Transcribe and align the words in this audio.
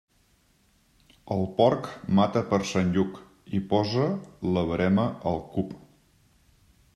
El 1.35 1.43
porc 1.59 1.89
mata 2.19 2.43
per 2.53 2.59
Sant 2.69 2.89
Lluc 2.95 3.19
i 3.59 3.61
posa 3.75 4.09
la 4.57 4.65
verema 4.71 5.05
al 5.35 5.39
cup. 5.55 5.77